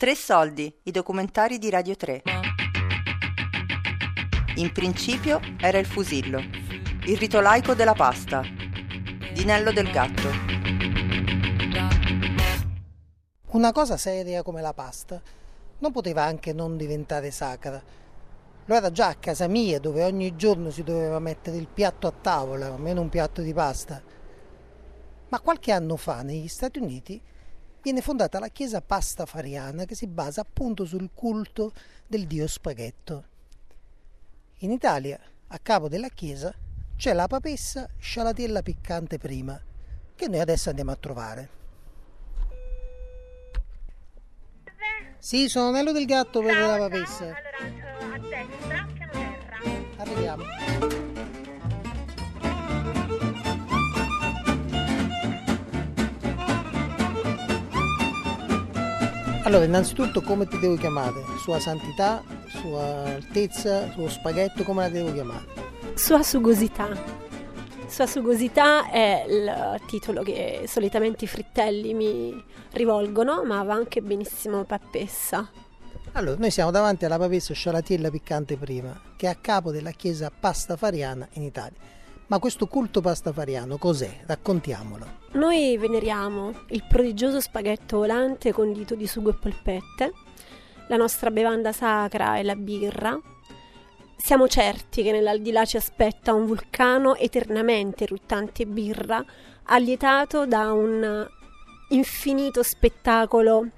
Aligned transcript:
Tre 0.00 0.14
soldi, 0.14 0.74
i 0.84 0.92
documentari 0.92 1.58
di 1.58 1.68
Radio 1.68 1.94
3. 1.94 2.22
In 4.54 4.72
principio 4.72 5.40
era 5.60 5.76
il 5.76 5.84
fusillo, 5.84 6.38
il 7.04 7.18
rito 7.18 7.40
laico 7.40 7.74
della 7.74 7.92
pasta, 7.92 8.40
Dinello 9.34 9.72
del 9.72 9.90
Gatto. 9.90 10.28
Una 13.48 13.72
cosa 13.72 13.98
seria 13.98 14.42
come 14.42 14.62
la 14.62 14.72
pasta 14.72 15.20
non 15.80 15.92
poteva 15.92 16.24
anche 16.24 16.54
non 16.54 16.78
diventare 16.78 17.30
sacra. 17.30 17.78
Lo 18.64 18.74
era 18.74 18.90
già 18.90 19.08
a 19.08 19.16
casa 19.16 19.48
mia, 19.48 19.78
dove 19.80 20.02
ogni 20.02 20.34
giorno 20.34 20.70
si 20.70 20.82
doveva 20.82 21.18
mettere 21.18 21.58
il 21.58 21.68
piatto 21.68 22.06
a 22.06 22.14
tavola, 22.18 22.68
almeno 22.68 23.02
un 23.02 23.10
piatto 23.10 23.42
di 23.42 23.52
pasta. 23.52 24.02
Ma 25.28 25.40
qualche 25.40 25.72
anno 25.72 25.98
fa 25.98 26.22
negli 26.22 26.48
Stati 26.48 26.78
Uniti 26.78 27.20
viene 27.82 28.00
fondata 28.00 28.38
la 28.38 28.48
chiesa 28.48 28.80
pastafariana 28.80 29.84
che 29.84 29.94
si 29.94 30.06
basa 30.06 30.42
appunto 30.42 30.84
sul 30.84 31.10
culto 31.14 31.72
del 32.06 32.26
dio 32.26 32.46
spaghetto. 32.46 33.24
In 34.58 34.70
Italia, 34.70 35.18
a 35.48 35.58
capo 35.58 35.88
della 35.88 36.08
chiesa, 36.08 36.54
c'è 36.96 37.12
la 37.12 37.26
papessa 37.26 37.88
scialatella 37.98 38.62
piccante 38.62 39.16
prima, 39.16 39.58
che 40.14 40.28
noi 40.28 40.40
adesso 40.40 40.68
andiamo 40.68 40.90
a 40.90 40.96
trovare. 40.96 41.48
Sì, 45.18 45.48
sono 45.48 45.70
Nello 45.70 45.92
del 45.92 46.06
Gatto 46.06 46.40
per 46.40 46.56
la 46.56 46.76
papessa. 46.78 47.24
Allora, 47.24 48.14
a 48.14 48.18
destra, 48.18 48.86
piano 48.92 49.12
terra. 49.12 49.58
Arriviamo. 49.98 51.19
Allora, 59.50 59.64
innanzitutto 59.64 60.22
come 60.22 60.46
ti 60.46 60.60
devo 60.60 60.76
chiamare? 60.76 61.24
Sua 61.42 61.58
santità, 61.58 62.22
sua 62.46 63.14
altezza, 63.14 63.90
suo 63.90 64.08
spaghetto, 64.08 64.62
come 64.62 64.82
la 64.82 64.88
devo 64.88 65.12
chiamare? 65.12 65.44
Sua 65.94 66.22
sugosità. 66.22 66.96
Sua 67.88 68.06
sugosità 68.06 68.88
è 68.88 69.24
il 69.28 69.80
titolo 69.88 70.22
che 70.22 70.66
solitamente 70.68 71.24
i 71.24 71.26
frittelli 71.26 71.94
mi 71.94 72.44
rivolgono, 72.74 73.42
ma 73.42 73.64
va 73.64 73.74
anche 73.74 74.00
benissimo 74.00 74.62
pappessa. 74.62 75.50
Allora, 76.12 76.38
noi 76.38 76.52
siamo 76.52 76.70
davanti 76.70 77.04
alla 77.04 77.18
papessa 77.18 77.52
scialatiella 77.52 78.08
piccante 78.08 78.56
prima, 78.56 78.96
che 79.16 79.26
è 79.26 79.30
a 79.30 79.34
capo 79.34 79.72
della 79.72 79.90
chiesa 79.90 80.30
pastafariana 80.30 81.26
in 81.32 81.42
Italia. 81.42 81.76
Ma 82.30 82.38
questo 82.38 82.68
culto 82.68 83.00
pastafariano 83.00 83.76
cos'è? 83.76 84.20
Raccontiamolo. 84.24 85.18
Noi 85.32 85.76
veneriamo 85.76 86.52
il 86.68 86.84
prodigioso 86.88 87.40
spaghetto 87.40 87.96
volante 87.96 88.52
condito 88.52 88.94
di 88.94 89.08
sugo 89.08 89.30
e 89.30 89.34
polpette, 89.34 90.12
la 90.86 90.96
nostra 90.96 91.32
bevanda 91.32 91.72
sacra 91.72 92.36
è 92.36 92.44
la 92.44 92.54
birra. 92.54 93.18
Siamo 94.16 94.46
certi 94.46 95.02
che 95.02 95.10
nell'aldilà 95.10 95.64
ci 95.64 95.76
aspetta 95.76 96.32
un 96.32 96.46
vulcano 96.46 97.16
eternamente 97.16 98.04
eruttante 98.04 98.64
birra, 98.64 99.24
allietato 99.64 100.46
da 100.46 100.72
un 100.72 101.28
infinito 101.88 102.62
spettacolo 102.62 103.70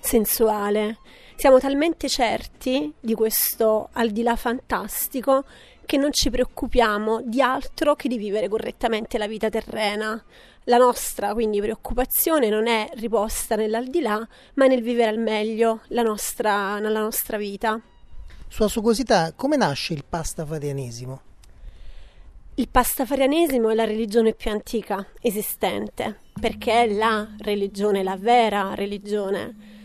sensuale. 0.00 1.00
Siamo 1.36 1.58
talmente 1.58 2.08
certi 2.08 2.94
di 2.98 3.12
questo 3.12 3.90
al 3.92 4.08
di 4.08 4.22
là 4.22 4.36
fantastico 4.36 5.44
che 5.90 5.96
non 5.96 6.12
ci 6.12 6.30
preoccupiamo 6.30 7.20
di 7.24 7.42
altro 7.42 7.96
che 7.96 8.06
di 8.06 8.16
vivere 8.16 8.46
correttamente 8.46 9.18
la 9.18 9.26
vita 9.26 9.48
terrena. 9.48 10.22
La 10.66 10.76
nostra 10.76 11.32
quindi 11.32 11.60
preoccupazione 11.60 12.48
non 12.48 12.68
è 12.68 12.88
riposta 12.94 13.56
nell'aldilà, 13.56 14.24
ma 14.54 14.66
nel 14.68 14.82
vivere 14.82 15.08
al 15.08 15.18
meglio 15.18 15.80
la 15.88 16.02
nostra, 16.02 16.78
nella 16.78 17.00
nostra 17.00 17.38
vita. 17.38 17.80
Sua 18.46 18.68
succosità, 18.68 19.32
come 19.34 19.56
nasce 19.56 19.92
il 19.92 20.04
pastafarianesimo? 20.08 21.20
Il 22.54 22.68
pastafarianesimo 22.68 23.68
è 23.70 23.74
la 23.74 23.84
religione 23.84 24.32
più 24.32 24.52
antica 24.52 25.04
esistente, 25.20 26.20
perché 26.40 26.84
è 26.84 26.92
la 26.92 27.26
religione, 27.38 28.04
la 28.04 28.16
vera 28.16 28.74
religione 28.76 29.79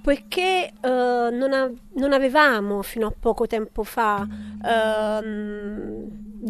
poiché 0.00 0.72
eh, 0.80 1.28
non, 1.30 1.52
a- 1.52 1.70
non, 1.94 2.12
avevamo 2.12 2.82
fino 2.82 3.06
a 3.08 3.12
poco 3.18 3.46
tempo 3.46 3.82
fa 3.82 4.26
ehm, 4.64 5.79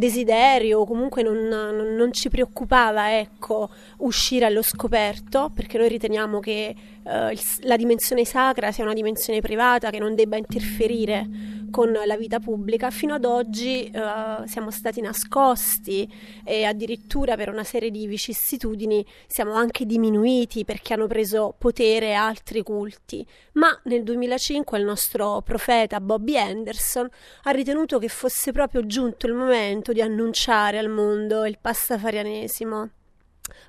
desiderio 0.01 0.81
o 0.81 0.87
comunque 0.87 1.23
non, 1.23 1.37
non, 1.37 1.95
non, 1.95 2.13
ci 2.13 2.31
preoccupava 2.31 3.19
ecco, 3.19 3.69
uscire 3.99 4.47
allo 4.47 4.63
scoperto 4.63 5.51
perché 5.55 5.77
noi 5.77 5.89
riteniamo 5.89 6.41
che 6.41 6.75
eh, 7.05 7.31
il, 7.31 7.41
la 7.61 7.77
dimensione 7.77 8.25
sacra 8.25 8.73
sia 8.73 8.83
una 8.83 8.95
dimensione 8.95 9.41
privata 9.41 9.91
che 9.91 9.99
non 9.99 10.15
debba 10.15 10.37
interferire 10.37 11.59
con 11.71 11.93
la 11.93 12.17
vita 12.17 12.41
pubblica, 12.41 12.91
fino 12.91 13.15
ad 13.15 13.25
oggi 13.25 13.85
eh, 13.85 14.47
siamo 14.47 14.71
stati 14.71 15.01
nascosti 15.01 16.09
e 16.45 16.65
addirittura 16.65 17.37
per 17.37 17.49
una 17.49 17.65
serie 17.65 17.91
di 17.91 18.07
vicissitudini 18.07 19.05
siamo 19.27 19.53
anche 19.53 19.87
diminuiti 19.87 20.65
perché 20.65 20.93
hanno 20.93 21.07
preso 21.07 21.55
potere 21.57 22.15
altri 22.15 22.63
culti. 22.63 23.27
Ma 23.53 23.69
nel 23.85 24.03
2005 24.03 24.79
il 24.79 24.85
nostro 24.85 25.41
profeta 25.43 26.01
Bobby 26.01 26.37
Anderson 26.37 27.09
ha 27.45 27.51
ritenuto 27.51 27.99
che 27.99 28.09
fosse 28.09 28.53
proprio 28.53 28.85
giunto 28.85 29.27
il 29.27 29.35
momento 29.35 29.90
di 29.93 30.01
annunciare 30.01 30.79
al 30.79 30.89
mondo 30.89 31.45
il 31.45 31.59
pastafarianesimo. 31.61 32.91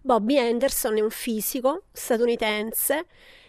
Bobby 0.01 0.37
Anderson 0.37 0.97
è 0.97 1.01
un 1.01 1.09
fisico 1.09 1.83
statunitense 1.91 3.05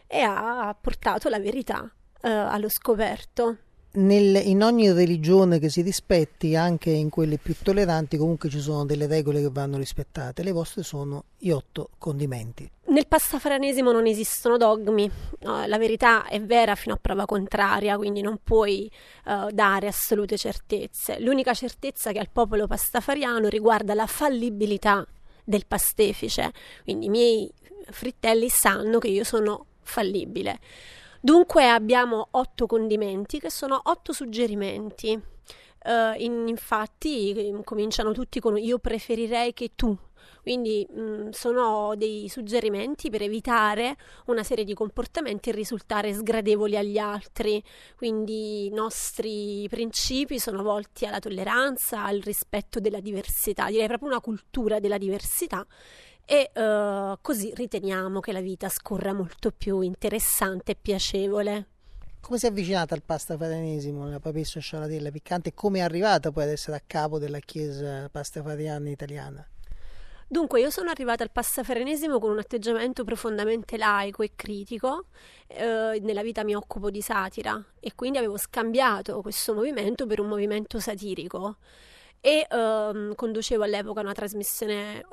e 0.07 0.21
ha 0.21 0.77
portato 0.79 1.29
la 1.29 1.39
verità 1.39 1.91
eh, 2.23 2.29
allo 2.29 2.69
scoperto 2.69 3.59
nel, 3.93 4.47
in 4.47 4.63
ogni 4.63 4.91
religione 4.93 5.59
che 5.59 5.69
si 5.69 5.83
rispetti, 5.83 6.57
anche 6.57 6.91
in 6.91 7.11
quelle 7.11 7.39
più 7.39 7.55
tolleranti, 7.61 8.17
comunque 8.17 8.49
ci 8.49 8.61
sono 8.61 8.85
delle 8.85 9.07
regole 9.07 9.41
che 9.41 9.51
vanno 9.51 9.77
rispettate. 9.77 10.43
Le 10.43 10.53
vostre 10.53 10.83
sono 10.83 11.25
gli 11.37 11.51
otto 11.51 11.91
condimenti. 11.99 12.71
Nel 12.87 13.07
pastafarianesimo 13.07 13.93
non 13.93 14.07
esistono 14.07 14.57
dogmi, 14.57 15.11
la 15.41 15.79
verità 15.79 16.27
è 16.27 16.41
vera 16.41 16.75
fino 16.75 16.95
a 16.95 16.99
prova 17.01 17.27
contraria, 17.27 17.97
quindi 17.97 18.21
non 18.21 18.39
puoi 18.43 18.91
uh, 19.25 19.51
dare 19.51 19.87
assolute 19.87 20.37
certezze. 20.37 21.19
L'unica 21.21 21.55
certezza 21.55 22.13
che 22.13 22.19
ha 22.19 22.23
il 22.23 22.31
popolo 22.31 22.67
pastafariano 22.67 23.49
riguarda 23.49 23.95
la 23.95 24.07
fallibilità 24.07 25.07
del 25.45 25.67
pastefice, 25.67 26.53
quindi 26.85 27.07
i 27.07 27.11
miei 27.11 27.51
frittelli 27.91 28.49
sanno 28.49 28.99
che 28.99 29.09
io 29.09 29.25
sono 29.25 29.67
fallibile. 29.83 30.59
Dunque 31.25 31.69
abbiamo 31.69 32.27
otto 32.33 32.67
condimenti 32.67 33.39
che 33.39 33.49
sono 33.49 33.81
otto 33.85 34.13
suggerimenti. 34.13 35.13
Uh, 35.85 36.21
in, 36.21 36.49
infatti 36.49 37.55
cominciano 37.63 38.11
tutti 38.11 38.41
con 38.41 38.59
io 38.59 38.81
preferirei 38.81 39.53
che 39.53 39.71
tu. 39.77 39.97
Quindi 40.43 40.85
mh, 40.91 41.01
mm, 41.01 41.29
sono 41.31 41.95
dei 41.97 42.29
suggerimenti 42.29 43.09
per 43.09 43.23
evitare 43.23 43.97
una 44.27 44.43
serie 44.43 44.65
di 44.65 44.75
comportamenti 44.75 45.51
e 45.51 45.53
risultare 45.53 46.13
sgradevoli 46.13 46.77
agli 46.77 46.99
altri. 46.99 47.63
Quindi 47.97 48.67
i 48.67 48.71
nostri 48.71 49.69
principi 49.69 50.41
sono 50.41 50.65
volti 50.65 51.07
alla 51.07 51.21
tolleranza, 51.21 52.03
al 52.03 52.19
rispetto 52.19 52.81
della 52.81 52.99
diversità, 52.99 53.69
direi 53.69 53.87
proprio 53.87 54.09
una 54.09 54.21
cultura 54.21 54.81
della 54.81 54.99
diversità 54.99 55.65
e 56.25 56.51
uh, 56.55 57.19
così 57.21 57.53
riteniamo 57.55 58.21
che 58.21 58.33
la 58.33 58.41
vita 58.41 58.69
scorra 58.69 59.13
molto 59.13 59.51
più 59.51 59.81
interessante 59.81 60.73
e 60.73 60.77
piacevole. 60.81 61.67
Come 62.21 62.39
si 62.39 62.47
è 62.47 62.51
avvicinata 62.51 62.95
al 62.95 63.03
pastafarianesimo, 63.03 64.09
la 64.09 64.21
papessa 64.21 64.61
scialatella 64.61 65.11
piccante, 65.11 65.49
e 65.49 65.55
come 65.55 65.81
è 65.81 65.83
arrivata 65.83 66.31
poi 66.31 66.45
ad 66.45 66.51
essere 66.51 66.77
a 66.77 66.83
capo 66.87 67.19
della 67.19 67.41
chiesa 67.41 68.09
pastafariana 68.09 68.89
italiana? 68.89 69.47
Dunque, 70.29 70.61
io 70.61 70.71
sono 70.71 70.89
arrivata 70.89 71.25
al 71.25 71.31
pastafarianesimo 71.31 72.19
con 72.19 72.31
un 72.31 72.39
atteggiamento 72.39 73.05
profondamente 73.05 73.77
laico 73.77 74.23
e 74.23 74.33
critico. 74.35 75.09
Eh, 75.47 75.99
nella 76.01 76.23
vita 76.23 76.43
mi 76.45 76.55
occupo 76.55 76.91
di 76.91 77.03
satira 77.03 77.63
e 77.79 77.93
quindi 77.95 78.17
avevo 78.17 78.39
scambiato 78.39 79.21
questo 79.21 79.53
movimento 79.53 80.07
per 80.07 80.21
un 80.21 80.29
movimento 80.29 80.81
satirico 80.81 81.57
e 82.25 82.47
ehm, 82.49 83.17
conducevo 83.17 83.65
all'epoca 83.65 84.01
una 84.01 84.13
trasmissione, 84.13 85.05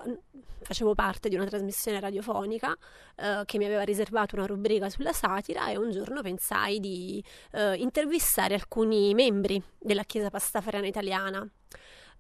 facevo 0.62 0.94
parte 0.94 1.28
di 1.28 1.36
una 1.36 1.46
trasmissione 1.46 2.00
radiofonica 2.00 2.78
eh, 3.16 3.42
che 3.46 3.58
mi 3.58 3.66
aveva 3.66 3.82
riservato 3.82 4.36
una 4.36 4.46
rubrica 4.46 4.90
sulla 4.90 5.12
satira 5.12 5.72
e 5.72 5.78
un 5.78 5.90
giorno 5.90 6.22
pensai 6.22 6.80
di 6.80 7.22
eh, 7.54 7.74
intervistare 7.78 8.54
alcuni 8.54 9.16
membri 9.16 9.60
della 9.80 10.04
Chiesa 10.04 10.30
Pastafariana 10.30 10.86
italiana. 10.86 11.50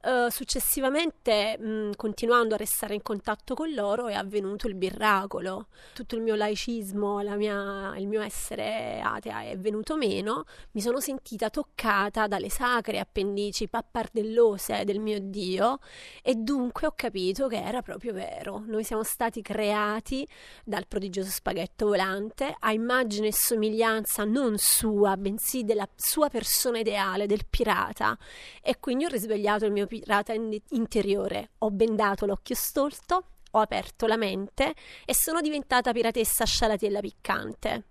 Uh, 0.01 0.29
successivamente, 0.29 1.57
mh, 1.57 1.95
continuando 1.97 2.53
a 2.55 2.57
restare 2.57 2.93
in 2.93 3.01
contatto 3.01 3.53
con 3.53 3.73
loro, 3.73 4.07
è 4.07 4.13
avvenuto 4.13 4.65
il 4.67 4.75
miracolo. 4.75 5.67
Tutto 5.93 6.15
il 6.15 6.21
mio 6.21 6.35
laicismo, 6.35 7.17
mia, 7.35 7.93
il 7.97 8.07
mio 8.07 8.21
essere 8.21 9.01
atea 9.03 9.41
è 9.41 9.57
venuto 9.57 9.97
meno. 9.97 10.45
Mi 10.71 10.79
sono 10.79 11.01
sentita 11.01 11.49
toccata 11.49 12.27
dalle 12.27 12.47
sacre 12.47 12.99
appendici 12.99 13.67
pappardellose 13.67 14.85
del 14.85 14.99
mio 15.01 15.19
Dio 15.19 15.79
e 16.23 16.35
dunque 16.35 16.87
ho 16.87 16.93
capito 16.95 17.47
che 17.47 17.61
era 17.61 17.81
proprio 17.81 18.13
vero. 18.13 18.63
Noi 18.67 18.85
siamo 18.85 19.03
stati 19.03 19.41
creati 19.41 20.25
dal 20.63 20.87
prodigioso 20.87 21.29
spaghetto 21.29 21.87
volante 21.87 22.55
a 22.57 22.71
immagine 22.71 23.27
e 23.27 23.33
somiglianza 23.33 24.23
non 24.23 24.57
sua, 24.59 25.17
bensì 25.17 25.65
della 25.65 25.89
sua 25.97 26.29
persona 26.29 26.79
ideale, 26.79 27.25
del 27.25 27.45
pirata. 27.49 28.17
E 28.61 28.79
quindi 28.79 29.03
ho 29.03 29.09
risvegliato 29.09 29.65
il 29.65 29.73
mio 29.73 29.87
pirata 29.89 30.31
in- 30.31 30.57
interiore, 30.69 31.49
ho 31.57 31.71
bendato 31.71 32.25
l'occhio 32.25 32.55
stolto, 32.55 33.23
ho 33.51 33.59
aperto 33.59 34.07
la 34.07 34.15
mente 34.15 34.73
e 35.03 35.13
sono 35.13 35.41
diventata 35.41 35.91
piratessa 35.91 36.45
scialatiella 36.45 37.01
piccante. 37.01 37.83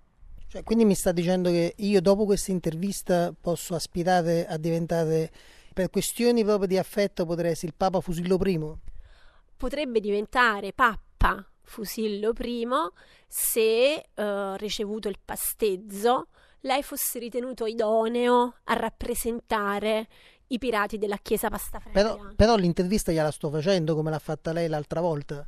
Cioè, 0.47 0.62
quindi 0.62 0.87
mi 0.87 0.95
sta 0.95 1.12
dicendo 1.12 1.50
che 1.50 1.75
io 1.77 2.00
dopo 2.00 2.25
questa 2.25 2.53
intervista 2.53 3.35
posso 3.39 3.75
aspirare 3.75 4.47
a 4.47 4.56
diventare, 4.56 5.31
per 5.75 5.91
questioni 5.91 6.43
proprio 6.43 6.67
di 6.67 6.79
affetto, 6.79 7.27
potrei 7.27 7.50
essere 7.50 7.67
il 7.67 7.75
Papa 7.77 8.01
Fusillo 8.01 8.39
I? 8.43 8.73
Potrebbe 9.55 10.01
diventare 10.01 10.73
Papa 10.73 11.47
Fusillo 11.61 12.33
I 12.39 12.67
se 13.27 14.09
uh, 14.15 14.55
ricevuto 14.56 15.09
il 15.09 15.19
pastezzo 15.23 16.29
lei 16.62 16.83
fosse 16.83 17.19
ritenuto 17.21 17.67
idoneo 17.67 18.55
a 18.65 18.73
rappresentare 18.75 20.09
i 20.49 20.59
pirati 20.59 20.99
della 20.99 21.19
chiesa 21.19 21.49
pastafariana. 21.49 22.15
Però, 22.17 22.33
però 22.35 22.56
l'intervista 22.56 23.12
gliela 23.12 23.31
sto 23.31 23.50
facendo 23.50 23.95
come 23.95 24.11
l'ha 24.11 24.19
fatta 24.19 24.53
lei 24.53 24.69
l'altra 24.69 25.00
volta. 25.00 25.47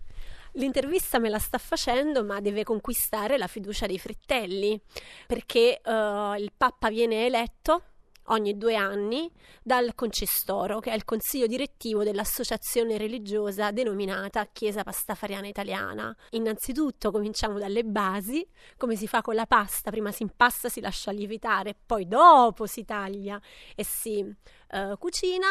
L'intervista 0.55 1.19
me 1.19 1.29
la 1.29 1.39
sta 1.39 1.59
facendo, 1.59 2.25
ma 2.25 2.41
deve 2.41 2.65
conquistare 2.65 3.39
la 3.39 3.47
fiducia 3.47 3.87
dei 3.87 3.99
frittelli, 3.99 4.81
perché 5.27 5.81
uh, 5.85 6.35
il 6.35 6.51
Papa 6.57 6.89
viene 6.89 7.27
eletto 7.27 7.83
ogni 8.31 8.57
due 8.57 8.75
anni 8.75 9.31
dal 9.63 9.95
Concestoro, 9.95 10.81
che 10.81 10.91
è 10.91 10.95
il 10.95 11.05
consiglio 11.05 11.47
direttivo 11.47 12.03
dell'associazione 12.03 12.97
religiosa 12.99 13.71
denominata 13.71 14.47
Chiesa 14.53 14.83
Pastafariana 14.83 15.47
Italiana. 15.47 16.15
Innanzitutto 16.31 17.11
cominciamo 17.11 17.59
dalle 17.59 17.85
basi, 17.85 18.47
come 18.77 18.97
si 18.97 19.07
fa 19.07 19.23
con 19.23 19.35
la 19.35 19.47
pasta, 19.47 19.91
prima 19.91 20.13
si 20.13 20.23
impasta, 20.23 20.69
si 20.69 20.81
lascia 20.81 21.11
lievitare, 21.11 21.77
poi 21.87 22.07
dopo 22.07 22.67
si 22.67 22.85
taglia 22.85 23.41
e 23.75 23.85
si 23.85 24.21
uh, 24.21 24.99
cucina. 24.99 25.49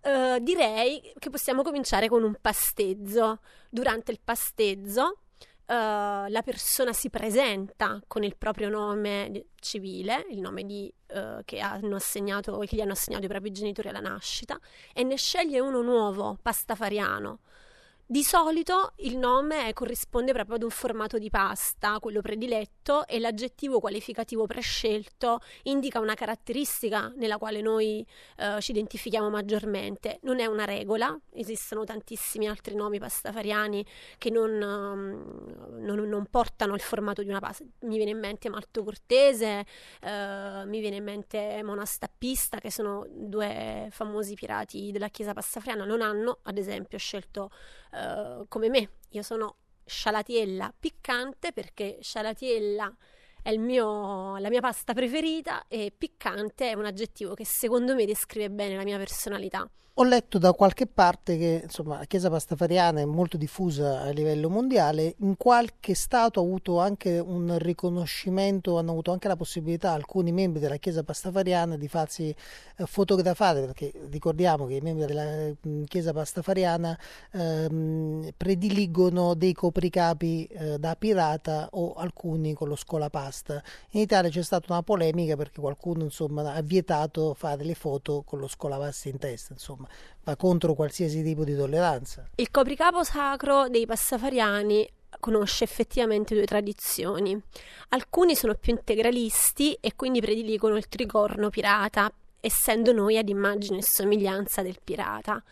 Uh, 0.00 0.38
direi 0.40 1.12
che 1.18 1.28
possiamo 1.28 1.62
cominciare 1.62 2.08
con 2.08 2.22
un 2.22 2.36
pastezzo. 2.40 3.40
Durante 3.68 4.12
il 4.12 4.20
pastezzo 4.22 5.18
Uh, 5.68 6.30
la 6.30 6.40
persona 6.42 6.94
si 6.94 7.10
presenta 7.10 8.00
con 8.06 8.22
il 8.22 8.38
proprio 8.38 8.70
nome 8.70 9.48
civile, 9.60 10.24
il 10.30 10.40
nome 10.40 10.64
di, 10.64 10.90
uh, 11.08 11.42
che, 11.44 11.60
assegnato, 11.60 12.56
che 12.60 12.74
gli 12.74 12.80
hanno 12.80 12.92
assegnato 12.92 13.26
i 13.26 13.28
propri 13.28 13.50
genitori 13.52 13.88
alla 13.88 14.00
nascita, 14.00 14.58
e 14.94 15.02
ne 15.02 15.16
sceglie 15.16 15.60
uno 15.60 15.82
nuovo, 15.82 16.38
pastafariano, 16.40 17.40
di 18.10 18.24
solito 18.24 18.94
il 19.00 19.18
nome 19.18 19.70
corrisponde 19.74 20.32
proprio 20.32 20.56
ad 20.56 20.62
un 20.62 20.70
formato 20.70 21.18
di 21.18 21.28
pasta, 21.28 21.98
quello 22.00 22.22
prediletto, 22.22 23.06
e 23.06 23.18
l'aggettivo 23.18 23.80
qualificativo 23.80 24.46
prescelto 24.46 25.40
indica 25.64 26.00
una 26.00 26.14
caratteristica 26.14 27.12
nella 27.16 27.36
quale 27.36 27.60
noi 27.60 28.06
eh, 28.38 28.62
ci 28.62 28.70
identifichiamo 28.70 29.28
maggiormente. 29.28 30.20
Non 30.22 30.40
è 30.40 30.46
una 30.46 30.64
regola, 30.64 31.14
esistono 31.34 31.84
tantissimi 31.84 32.48
altri 32.48 32.74
nomi 32.74 32.98
pastafariani 32.98 33.84
che 34.16 34.30
non, 34.30 34.52
um, 34.52 35.80
non, 35.80 35.98
non 36.08 36.26
portano 36.30 36.74
il 36.74 36.80
formato 36.80 37.22
di 37.22 37.28
una 37.28 37.40
pasta. 37.40 37.64
Mi 37.80 37.96
viene 37.96 38.12
in 38.12 38.18
mente 38.20 38.48
Malto 38.48 38.84
Cortese, 38.84 39.66
eh, 40.00 40.62
mi 40.64 40.80
viene 40.80 40.96
in 40.96 41.04
mente 41.04 41.60
Monastappista, 41.62 42.58
che 42.58 42.70
sono 42.70 43.06
due 43.10 43.88
famosi 43.90 44.32
pirati 44.32 44.92
della 44.92 45.08
chiesa 45.08 45.34
pastafariana. 45.34 45.84
Non 45.84 46.00
hanno, 46.00 46.38
ad 46.44 46.56
esempio, 46.56 46.96
scelto 46.96 47.50
uh, 47.92 48.46
come 48.48 48.68
me. 48.68 48.90
Io 49.10 49.22
sono 49.22 49.56
scialatiella 49.84 50.74
piccante 50.78 51.52
perché 51.52 51.98
scialatiella 52.00 52.94
è 53.42 53.56
mio, 53.56 54.36
la 54.38 54.48
mia 54.48 54.60
pasta 54.60 54.92
preferita 54.92 55.64
e 55.68 55.92
piccante 55.96 56.70
è 56.70 56.74
un 56.74 56.84
aggettivo 56.84 57.34
che 57.34 57.44
secondo 57.44 57.94
me 57.94 58.04
descrive 58.04 58.50
bene 58.50 58.76
la 58.76 58.84
mia 58.84 58.98
personalità. 58.98 59.68
Ho 60.00 60.04
letto 60.04 60.38
da 60.38 60.52
qualche 60.52 60.86
parte 60.86 61.36
che 61.36 61.62
insomma, 61.64 61.98
la 61.98 62.04
Chiesa 62.04 62.30
pastafariana 62.30 63.00
è 63.00 63.04
molto 63.04 63.36
diffusa 63.36 64.02
a 64.02 64.10
livello 64.10 64.48
mondiale, 64.48 65.16
in 65.22 65.36
qualche 65.36 65.94
stato 65.94 66.38
ha 66.38 66.44
avuto 66.44 66.78
anche 66.78 67.18
un 67.18 67.58
riconoscimento, 67.58 68.78
hanno 68.78 68.92
avuto 68.92 69.10
anche 69.10 69.26
la 69.26 69.34
possibilità 69.34 69.90
alcuni 69.90 70.30
membri 70.30 70.60
della 70.60 70.76
Chiesa 70.76 71.02
pastafariana 71.02 71.76
di 71.76 71.88
farsi 71.88 72.28
eh, 72.28 72.86
fotografare, 72.86 73.62
perché 73.62 73.92
ricordiamo 74.08 74.66
che 74.66 74.74
i 74.74 74.80
membri 74.80 75.04
della 75.04 75.52
mm, 75.66 75.82
Chiesa 75.86 76.12
pastafariana 76.12 76.96
ehm, 77.32 78.30
prediligono 78.36 79.34
dei 79.34 79.52
copricapi 79.52 80.44
eh, 80.44 80.78
da 80.78 80.94
pirata 80.94 81.70
o 81.72 81.94
alcuni 81.94 82.54
con 82.54 82.68
lo 82.68 82.76
scolapasta. 83.30 83.62
In 83.90 84.00
Italia 84.00 84.30
c'è 84.30 84.42
stata 84.42 84.72
una 84.72 84.82
polemica 84.82 85.36
perché 85.36 85.60
qualcuno 85.60 86.04
insomma, 86.04 86.54
ha 86.54 86.62
vietato 86.62 87.34
fare 87.34 87.64
le 87.64 87.74
foto 87.74 88.22
con 88.24 88.38
lo 88.38 88.48
scolapasta 88.48 89.08
in 89.08 89.18
testa. 89.18 89.52
Insomma 89.52 89.88
va 90.24 90.36
contro 90.36 90.74
qualsiasi 90.74 91.22
tipo 91.22 91.44
di 91.44 91.54
tolleranza. 91.54 92.28
Il 92.36 92.50
copricapo 92.50 93.04
sacro 93.04 93.68
dei 93.68 93.86
passafariani 93.86 94.88
conosce 95.20 95.64
effettivamente 95.64 96.34
due 96.34 96.44
tradizioni. 96.44 97.40
Alcuni 97.90 98.34
sono 98.34 98.54
più 98.54 98.72
integralisti 98.72 99.74
e 99.80 99.94
quindi 99.96 100.20
prediligono 100.20 100.76
il 100.76 100.88
tricorno 100.88 101.48
pirata, 101.50 102.12
essendo 102.40 102.92
noi 102.92 103.16
ad 103.16 103.28
immagine 103.28 103.78
e 103.78 103.82
somiglianza 103.82 104.62
del 104.62 104.78
pirata. 104.82 105.42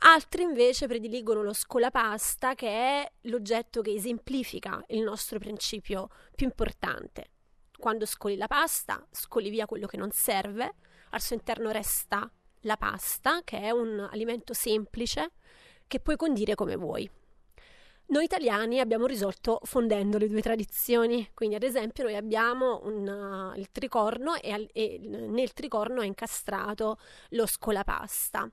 Altri 0.00 0.42
invece 0.42 0.86
prediligono 0.86 1.42
lo 1.42 1.52
scolapasta, 1.52 2.54
che 2.54 2.68
è 2.68 3.12
l'oggetto 3.22 3.82
che 3.82 3.92
esemplifica 3.92 4.84
il 4.88 5.02
nostro 5.02 5.38
principio 5.38 6.08
più 6.34 6.46
importante. 6.46 7.30
Quando 7.76 8.06
scoli 8.06 8.36
la 8.36 8.46
pasta, 8.46 9.04
scoli 9.10 9.50
via 9.50 9.66
quello 9.66 9.86
che 9.86 9.96
non 9.96 10.10
serve, 10.12 10.74
al 11.10 11.20
suo 11.20 11.34
interno 11.34 11.70
resta 11.70 12.30
la 12.62 12.76
pasta, 12.76 13.42
che 13.42 13.58
è 13.58 13.70
un 13.70 14.06
alimento 14.10 14.52
semplice 14.52 15.32
che 15.86 16.00
puoi 16.00 16.16
condire 16.16 16.54
come 16.54 16.76
vuoi. 16.76 17.10
Noi 18.10 18.24
italiani 18.24 18.80
abbiamo 18.80 19.04
risolto 19.04 19.60
fondendo 19.64 20.16
le 20.16 20.28
due 20.28 20.40
tradizioni, 20.40 21.30
quindi 21.34 21.56
ad 21.56 21.62
esempio 21.62 22.04
noi 22.04 22.16
abbiamo 22.16 22.80
un, 22.84 23.06
uh, 23.06 23.58
il 23.58 23.70
tricorno 23.70 24.34
e, 24.36 24.68
e, 24.72 24.98
nel 24.98 25.52
tricorno 25.52 26.00
è 26.00 26.06
incastrato 26.06 26.98
lo 27.30 27.46
scolapasta. 27.46 28.50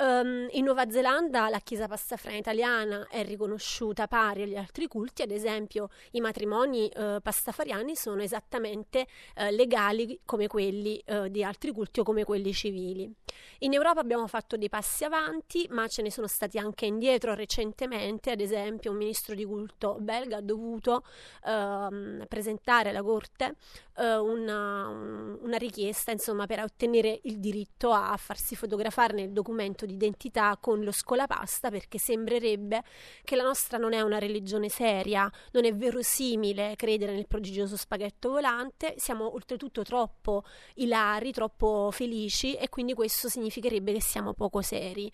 Um, 0.00 0.46
in 0.52 0.62
Nuova 0.62 0.88
Zelanda 0.88 1.48
la 1.48 1.58
chiesa 1.58 1.88
pastafrana 1.88 2.36
italiana 2.36 3.08
è 3.10 3.24
riconosciuta 3.24 4.06
pari 4.06 4.42
agli 4.42 4.54
altri 4.54 4.86
culti, 4.86 5.22
ad 5.22 5.32
esempio 5.32 5.88
i 6.12 6.20
matrimoni 6.20 6.88
uh, 6.94 7.20
pastafariani 7.20 7.96
sono 7.96 8.22
esattamente 8.22 9.08
uh, 9.34 9.50
legali 9.50 10.20
come 10.24 10.46
quelli 10.46 11.02
uh, 11.04 11.26
di 11.26 11.42
altri 11.42 11.72
culti 11.72 11.98
o 11.98 12.04
come 12.04 12.22
quelli 12.22 12.52
civili. 12.52 13.12
In 13.60 13.72
Europa 13.72 14.00
abbiamo 14.00 14.26
fatto 14.26 14.56
dei 14.56 14.68
passi 14.68 15.04
avanti, 15.04 15.66
ma 15.70 15.88
ce 15.88 16.02
ne 16.02 16.10
sono 16.10 16.26
stati 16.26 16.58
anche 16.58 16.86
indietro 16.86 17.34
recentemente, 17.34 18.30
ad 18.30 18.40
esempio 18.40 18.90
un 18.90 18.98
ministro 18.98 19.34
di 19.34 19.44
culto 19.44 19.96
belga 20.00 20.36
ha 20.38 20.40
dovuto 20.42 21.04
ehm, 21.44 22.24
presentare 22.28 22.90
alla 22.90 23.02
Corte 23.02 23.56
una, 23.98 24.86
una, 24.86 25.56
richiesta 25.56 26.12
insomma, 26.12 26.46
per 26.46 26.60
ottenere 26.60 27.18
il 27.24 27.38
diritto 27.40 27.90
a 27.92 28.16
farsi 28.16 28.54
fotografare 28.54 29.12
nel 29.12 29.32
documento 29.32 29.86
di 29.86 29.94
identità 29.94 30.56
con 30.60 30.84
lo 30.84 30.92
scolapasta 30.92 31.68
perché 31.70 31.98
sembrerebbe 31.98 32.82
che 33.24 33.34
la 33.34 33.42
nostra 33.42 33.76
non 33.76 33.92
è 33.92 34.00
una 34.00 34.18
religione 34.18 34.68
seria, 34.68 35.30
non 35.52 35.64
è 35.64 35.74
verosimile 35.74 36.74
credere 36.76 37.12
nel 37.12 37.26
prodigioso 37.26 37.76
spaghetto 37.76 38.30
volante, 38.30 38.94
siamo 38.98 39.32
oltretutto 39.32 39.82
troppo 39.82 40.44
ilari, 40.74 41.32
troppo 41.32 41.90
felici 41.90 42.54
e 42.54 42.68
quindi 42.68 42.94
questo 42.94 43.27
significherebbe 43.28 43.92
che 43.92 44.02
siamo 44.02 44.34
poco 44.34 44.62
seri. 44.62 45.10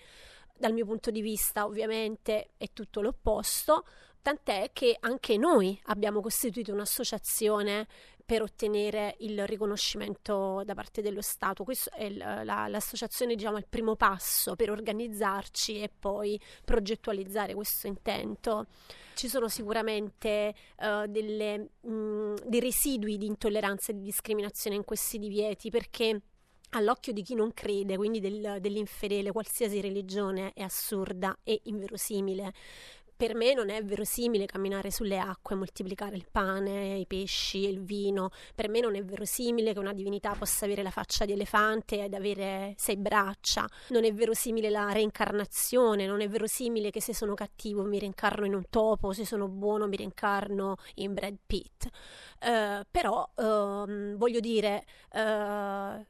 Dal 0.57 0.73
mio 0.73 0.87
punto 0.87 1.11
di 1.11 1.21
vista 1.21 1.65
ovviamente 1.65 2.51
è 2.57 2.71
tutto 2.73 3.01
l'opposto, 3.01 3.85
tant'è 4.23 4.71
che 4.73 4.97
anche 5.01 5.37
noi 5.37 5.79
abbiamo 5.87 6.21
costituito 6.21 6.73
un'associazione 6.73 7.87
per 8.25 8.41
ottenere 8.41 9.17
il 9.19 9.47
riconoscimento 9.47 10.63
da 10.65 10.75
parte 10.75 11.03
dello 11.03 11.21
Stato. 11.21 11.63
Questa 11.65 11.91
è 11.91 12.09
la, 12.09 12.43
la, 12.43 12.67
l'associazione, 12.69 13.35
diciamo, 13.35 13.59
il 13.59 13.67
primo 13.69 13.97
passo 13.97 14.57
per 14.57 14.71
organizzarci 14.71 15.83
e 15.83 15.91
poi 15.97 16.41
progettualizzare 16.65 17.55
questo 17.55 17.87
intento. 17.87 18.67
Ci 19.15 19.29
sono 19.29 19.49
sicuramente 19.49 20.55
uh, 20.79 21.07
delle, 21.07 21.69
mh, 21.81 22.35
dei 22.47 22.61
residui 22.61 23.19
di 23.19 23.27
intolleranza 23.27 23.93
e 23.93 23.97
di 23.97 24.03
discriminazione 24.03 24.77
in 24.77 24.85
questi 24.85 25.19
divieti 25.19 25.71
perché 25.71 26.21
all'occhio 26.79 27.13
di 27.13 27.23
chi 27.23 27.35
non 27.35 27.53
crede, 27.53 27.97
quindi 27.97 28.21
del, 28.21 28.59
dell'infedele, 28.61 29.33
qualsiasi 29.33 29.81
religione 29.81 30.53
è 30.53 30.63
assurda 30.63 31.39
e 31.43 31.61
inverosimile 31.65 32.53
per 33.17 33.35
me 33.37 33.55
non 33.55 33.71
è 33.71 33.83
verosimile 33.85 34.45
camminare 34.45 34.91
sulle 34.91 35.19
acque, 35.19 35.55
moltiplicare 35.55 36.17
il 36.17 36.27
pane, 36.31 36.97
i 36.97 37.07
pesci 37.07 37.65
e 37.65 37.69
il 37.69 37.81
vino. 37.81 38.31
Per 38.55 38.69
me 38.69 38.81
non 38.81 38.97
è 38.97 39.05
verosimile 39.05 39.73
che 39.73 39.79
una 39.79 39.93
divinità 39.93 40.35
possa 40.35 40.65
avere 40.65 40.83
la 40.83 40.91
faccia 40.91 41.25
di 41.25 41.33
elefante 41.33 42.03
ed 42.03 42.15
avere 42.15 42.75
sei 42.77 42.97
braccia. 42.97 43.69
Non 43.91 44.05
è 44.05 44.13
verosimile 44.13 44.69
la 44.69 44.91
reincarnazione, 44.91 46.07
non 46.07 46.23
è 46.23 46.29
verosimile 46.29 46.91
che 46.91 47.01
se 47.01 47.15
sono 47.15 47.35
cattivo 47.35 47.85
mi 47.85 48.01
reincarno 48.01 48.47
in 48.47 48.55
un 48.55 48.65
topo, 48.69 49.13
se 49.13 49.25
sono 49.25 49.47
buono 49.47 49.87
mi 49.87 49.97
reincarno 49.97 50.77
in 50.97 51.15
Brad 51.15 51.37
Pitt. 51.47 51.87
Uh, 52.45 52.85
però 52.91 53.27
uh, 53.37 54.17
voglio 54.17 54.39
dire, 54.39 54.85
uh, 55.13 55.19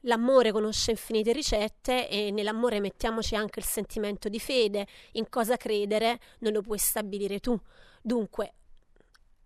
l'amore 0.00 0.50
conosce 0.50 0.90
infinite 0.90 1.32
ricette 1.32 2.08
e 2.08 2.32
nell'amore 2.32 2.80
mettiamoci 2.80 3.36
anche 3.36 3.60
il 3.60 3.64
sentimento 3.64 4.28
di 4.28 4.40
fede, 4.40 4.84
in 5.12 5.28
cosa 5.28 5.56
credere 5.56 6.18
non 6.40 6.52
lo 6.52 6.60
puoi 6.60 6.78
stabilire 6.78 7.38
tu. 7.38 7.56
Dunque, 8.02 8.54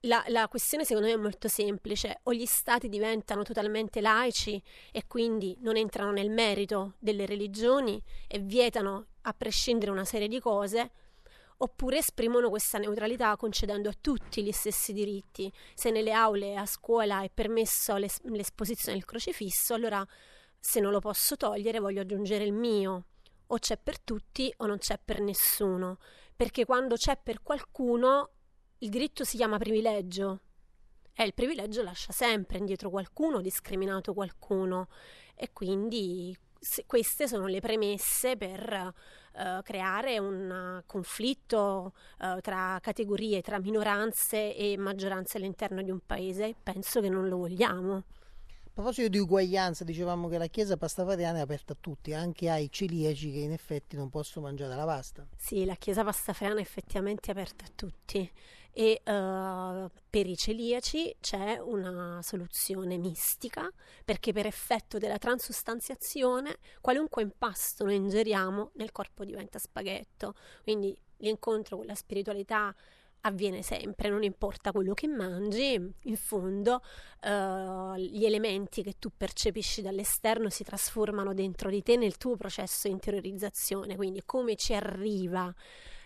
la, 0.02 0.24
la, 0.28 0.48
questione 0.48 0.84
secondo 0.84 1.08
me 1.08 1.14
è 1.14 1.18
molto 1.18 1.48
semplice, 1.48 2.20
o 2.22 2.32
gli 2.32 2.46
stati 2.46 2.88
diventano 2.88 3.42
totalmente 3.42 4.00
laici 4.00 4.62
e 4.90 5.06
quindi 5.06 5.56
non 5.60 5.76
entrano 5.76 6.12
nel 6.12 6.30
merito 6.30 6.94
delle 6.98 7.26
religioni 7.26 8.02
e 8.26 8.38
vietano 8.38 9.08
a 9.22 9.34
prescindere 9.34 9.90
una 9.90 10.04
serie 10.04 10.28
di 10.28 10.40
cose, 10.40 10.90
oppure 11.58 11.98
esprimono 11.98 12.50
questa 12.50 12.78
neutralità 12.78 13.36
concedendo 13.36 13.88
a 13.88 13.96
tutti 14.00 14.42
gli 14.42 14.52
stessi 14.52 14.92
diritti. 14.92 15.52
Se 15.74 15.90
nelle 15.90 16.12
aule 16.12 16.56
a 16.56 16.66
scuola 16.66 17.22
è 17.22 17.30
permesso 17.32 17.96
l'es- 17.96 18.22
l'esposizione 18.24 18.96
del 18.96 19.06
crocifisso, 19.06 19.74
allora 19.74 20.06
se 20.58 20.80
non 20.80 20.92
lo 20.92 21.00
posso 21.00 21.36
togliere 21.36 21.80
voglio 21.80 22.02
aggiungere 22.02 22.44
il 22.44 22.52
mio. 22.52 23.06
O 23.48 23.58
c'è 23.58 23.78
per 23.78 24.00
tutti 24.00 24.52
o 24.58 24.66
non 24.66 24.78
c'è 24.78 25.00
per 25.02 25.20
nessuno, 25.20 25.98
perché 26.36 26.64
quando 26.64 26.96
c'è 26.96 27.18
per 27.20 27.42
qualcuno 27.42 28.30
il 28.78 28.90
diritto 28.90 29.24
si 29.24 29.36
chiama 29.36 29.58
privilegio 29.58 30.40
e 31.14 31.24
il 31.24 31.34
privilegio 31.34 31.82
lascia 31.82 32.12
sempre 32.12 32.58
indietro 32.58 32.90
qualcuno, 32.90 33.40
discriminato 33.40 34.14
qualcuno 34.14 34.88
e 35.34 35.50
quindi 35.52 36.36
queste 36.86 37.28
sono 37.28 37.46
le 37.46 37.60
premesse 37.60 38.36
per 38.36 38.92
uh, 39.34 39.62
creare 39.62 40.18
un 40.18 40.82
conflitto 40.86 41.92
uh, 42.20 42.40
tra 42.40 42.78
categorie, 42.80 43.42
tra 43.42 43.58
minoranze 43.58 44.54
e 44.56 44.76
maggioranze 44.76 45.38
all'interno 45.38 45.82
di 45.82 45.90
un 45.90 46.00
paese. 46.04 46.54
Penso 46.62 47.00
che 47.00 47.08
non 47.08 47.28
lo 47.28 47.38
vogliamo. 47.38 47.96
A 47.96 48.80
proposito 48.82 49.08
di 49.08 49.18
uguaglianza, 49.18 49.82
dicevamo 49.82 50.28
che 50.28 50.38
la 50.38 50.46
chiesa 50.46 50.76
pastafariana 50.76 51.38
è 51.38 51.40
aperta 51.40 51.72
a 51.72 51.76
tutti, 51.80 52.14
anche 52.14 52.48
ai 52.48 52.70
celiaci 52.70 53.32
che 53.32 53.38
in 53.38 53.50
effetti 53.50 53.96
non 53.96 54.08
possono 54.08 54.46
mangiare 54.46 54.76
la 54.76 54.84
pasta. 54.84 55.26
Sì, 55.36 55.64
la 55.64 55.74
chiesa 55.74 56.04
pastafariana 56.04 56.60
è 56.60 56.62
effettivamente 56.62 57.32
aperta 57.32 57.64
a 57.64 57.70
tutti 57.74 58.30
e 58.72 59.00
uh, 59.04 59.90
per 60.08 60.26
i 60.26 60.36
celiaci 60.36 61.16
c'è 61.20 61.58
una 61.58 62.20
soluzione 62.22 62.96
mistica 62.96 63.70
perché 64.04 64.32
per 64.32 64.46
effetto 64.46 64.98
della 64.98 65.18
transustanziazione 65.18 66.58
qualunque 66.80 67.22
impasto 67.22 67.84
noi 67.84 67.96
ingeriamo 67.96 68.70
nel 68.74 68.92
corpo 68.92 69.24
diventa 69.24 69.58
spaghetto, 69.58 70.34
quindi 70.62 70.96
l'incontro 71.18 71.78
con 71.78 71.86
la 71.86 71.94
spiritualità 71.94 72.74
avviene 73.22 73.62
sempre, 73.62 74.08
non 74.08 74.22
importa 74.22 74.70
quello 74.70 74.94
che 74.94 75.08
mangi, 75.08 75.74
in 75.74 76.16
fondo 76.16 76.82
uh, 77.22 77.96
gli 77.96 78.24
elementi 78.24 78.82
che 78.82 78.94
tu 78.98 79.10
percepisci 79.16 79.82
dall'esterno 79.82 80.48
si 80.50 80.62
trasformano 80.62 81.34
dentro 81.34 81.68
di 81.70 81.82
te 81.82 81.96
nel 81.96 82.16
tuo 82.16 82.36
processo 82.36 82.86
di 82.86 82.94
interiorizzazione, 82.94 83.96
quindi 83.96 84.22
come 84.24 84.54
ci 84.54 84.74
arriva 84.74 85.52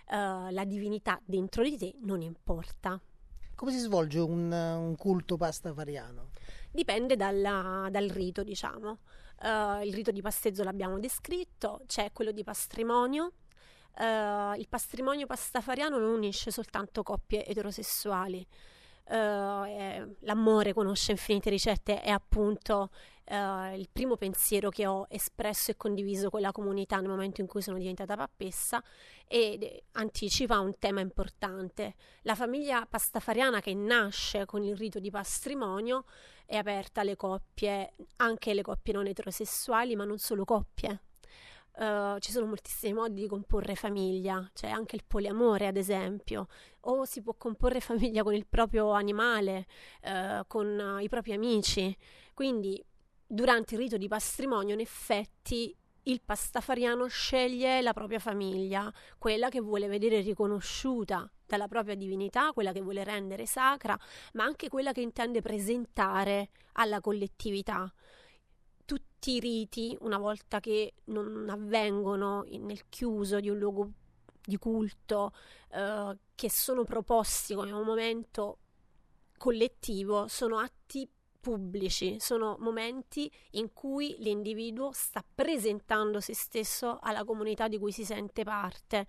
uh, 0.09 0.51
la 0.51 0.65
divinità 0.65 1.21
dentro 1.25 1.63
di 1.63 1.77
te 1.77 1.95
non 2.03 2.23
importa. 2.23 3.01
Come 3.55 3.73
si 3.73 3.79
svolge 3.79 4.19
un, 4.19 4.51
un 4.51 4.97
culto 4.97 5.37
pastafariano? 5.37 6.31
Dipende 6.71 7.17
dalla, 7.17 7.89
dal 7.91 8.09
rito, 8.09 8.43
diciamo. 8.43 8.99
Uh, 9.43 9.85
il 9.85 9.93
rito 9.93 10.11
di 10.11 10.21
pasteggio 10.21 10.63
l'abbiamo 10.63 10.99
descritto, 10.99 11.83
c'è 11.87 12.13
quello 12.13 12.33
di 12.33 12.45
patrimonio, 12.45 13.33
Uh, 13.95 14.57
il 14.57 14.69
patrimonio 14.71 15.27
pastafariano 15.27 15.99
non 15.99 16.13
unisce 16.13 16.51
soltanto 16.51 17.03
coppie 17.03 17.45
eterosessuali. 17.45 18.47
Uh, 19.05 19.65
è, 19.65 20.07
l'amore 20.21 20.73
conosce 20.73 21.13
infinite 21.13 21.51
ricette, 21.51 22.01
è 22.01 22.11
appunto 22.11 22.91
uh, 23.27 23.75
il 23.75 23.89
primo 23.91 24.17
pensiero 24.17 24.71
che 24.71 24.87
ho 24.87 25.07
espresso 25.09 25.71
e 25.73 25.77
condiviso 25.77 26.31
con 26.31 26.41
la 26.41 26.53
comunità 26.53 26.99
nel 27.01 27.11
momento 27.11 27.41
in 27.41 27.47
cui 27.47 27.63
sono 27.63 27.79
diventata 27.79 28.17
pappessa 28.17 28.83
ed 29.27 29.67
anticipa 29.93 30.61
un 30.61 30.79
tema 30.79 31.01
importante. 31.01 31.95
La 32.23 32.35
famiglia 32.35 32.87
pastafariana 32.87 33.61
che 33.61 33.75
nasce 33.75 34.47
con 34.47 34.63
il 34.63 34.77
rito 34.77 34.99
di 34.99 35.11
patrimonio 35.11 36.05
è 36.47 36.57
aperta 36.57 37.01
alle 37.01 37.17
coppie, 37.17 37.95
anche 38.17 38.51
alle 38.51 38.63
coppie 38.63 38.93
non 38.93 39.07
eterosessuali, 39.07 39.97
ma 39.97 40.05
non 40.05 40.19
solo 40.19 40.45
coppie 40.45 41.01
Uh, 41.75 42.19
ci 42.19 42.33
sono 42.33 42.45
moltissimi 42.47 42.93
modi 42.93 43.23
di 43.23 43.27
comporre 43.27 43.75
famiglia, 43.75 44.49
c'è 44.53 44.69
anche 44.69 44.95
il 44.95 45.05
poliamore 45.07 45.67
ad 45.67 45.77
esempio, 45.79 46.47
o 46.81 47.07
si 47.07 47.23
può 47.23 47.35
comporre 47.39 47.81
famiglia 47.81 48.23
con 48.23 48.35
il 48.35 48.47
proprio 48.47 48.91
animale, 48.93 49.67
uh, 50.03 50.47
con 50.47 50.67
uh, 50.67 50.99
i 50.99 51.09
propri 51.09 51.33
amici. 51.33 51.97
Quindi 52.35 52.83
durante 53.27 53.75
il 53.75 53.81
rito 53.81 53.97
di 53.97 54.09
patrimonio 54.09 54.75
in 54.75 54.81
effetti 54.81 55.75
il 56.05 56.21
pastafariano 56.25 57.07
sceglie 57.07 57.81
la 57.81 57.93
propria 57.93 58.19
famiglia, 58.19 58.93
quella 59.19 59.49
che 59.49 59.61
vuole 59.61 59.87
vedere 59.87 60.21
riconosciuta 60.21 61.31
dalla 61.47 61.69
propria 61.69 61.95
divinità, 61.95 62.53
quella 62.53 62.73
che 62.73 62.81
vuole 62.81 63.05
rendere 63.05 63.47
sacra, 63.47 63.99
ma 64.33 64.45
anche 64.45 64.69
quella 64.69 64.93
che 64.93 65.01
intende 65.01 65.41
presentare 65.41 66.51
alla 66.73 67.01
collettività 67.01 67.93
tutti 69.23 69.37
i 69.37 69.41
riti, 69.41 69.97
una 70.01 70.19
volta 70.19 70.59
che 70.59 70.95
non 71.05 71.49
avvengono 71.49 72.45
nel 72.59 72.89
chiuso 72.89 73.39
di 73.39 73.49
un 73.49 73.57
luogo 73.57 73.91
di 74.45 74.57
culto, 74.57 75.31
eh, 75.71 76.19
che 76.35 76.51
sono 76.51 76.83
proposti 76.83 77.55
come 77.55 77.71
un 77.71 77.85
momento 77.85 78.59
collettivo, 79.39 80.27
sono 80.27 80.59
atti 80.59 81.09
pubblici, 81.39 82.17
sono 82.19 82.57
momenti 82.59 83.31
in 83.53 83.73
cui 83.73 84.17
l'individuo 84.19 84.91
sta 84.91 85.25
presentando 85.33 86.19
se 86.19 86.35
stesso 86.35 86.99
alla 87.01 87.23
comunità 87.23 87.69
di 87.69 87.79
cui 87.79 87.93
si 87.93 88.05
sente 88.05 88.43
parte 88.43 89.07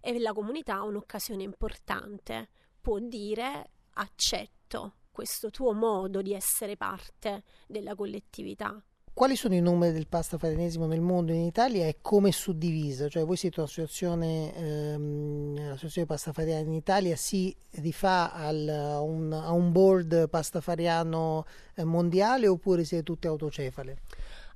e 0.00 0.18
la 0.18 0.32
comunità 0.32 0.78
ha 0.78 0.82
un'occasione 0.82 1.44
importante, 1.44 2.48
può 2.80 2.98
dire 2.98 3.70
accetto 3.92 4.94
questo 5.12 5.50
tuo 5.50 5.72
modo 5.72 6.20
di 6.20 6.32
essere 6.32 6.76
parte 6.76 7.44
della 7.68 7.94
collettività. 7.94 8.82
Quali 9.14 9.36
sono 9.36 9.54
i 9.54 9.60
numeri 9.60 9.92
del 9.92 10.06
pastafarianesimo 10.06 10.86
nel 10.86 11.02
mondo 11.02 11.32
in 11.32 11.42
Italia 11.42 11.86
e 11.86 11.98
come 12.00 12.30
è 12.30 12.32
suddiviso? 12.32 13.10
Cioè 13.10 13.26
voi 13.26 13.36
siete 13.36 13.60
un'associazione, 13.60 14.54
ehm, 14.54 15.68
l'associazione 15.68 16.06
pastafariana 16.06 16.62
in 16.62 16.72
Italia 16.72 17.14
si 17.14 17.54
rifà 17.72 18.32
al, 18.32 18.66
a, 18.66 19.00
un, 19.00 19.30
a, 19.30 19.52
un, 19.52 19.70
board 19.70 20.30
pastafariano 20.30 21.44
eh, 21.74 21.84
mondiale 21.84 22.48
oppure 22.48 22.84
siete 22.84 23.04
tutte 23.04 23.28
autocefale? 23.28 23.98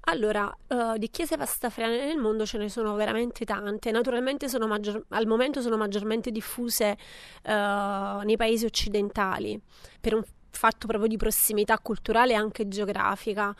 Allora, 0.08 0.50
uh, 0.68 0.96
di 0.96 1.10
chiese 1.10 1.36
pastafariane 1.36 2.06
nel 2.06 2.16
mondo 2.16 2.46
ce 2.46 2.56
ne 2.56 2.70
sono 2.70 2.94
veramente 2.94 3.44
tante, 3.44 3.90
naturalmente 3.90 4.46
maggior- 4.66 5.04
al 5.10 5.26
momento 5.26 5.60
sono 5.60 5.76
maggiormente 5.76 6.30
diffuse 6.30 6.96
uh, 7.44 8.20
nei 8.24 8.36
paesi 8.38 8.64
occidentali, 8.64 9.60
per 10.00 10.14
un 10.14 10.22
fatto 10.48 10.86
proprio 10.86 11.08
di 11.08 11.18
prossimità 11.18 11.78
culturale 11.78 12.32
e 12.32 12.36
anche 12.36 12.68
geografica. 12.68 13.54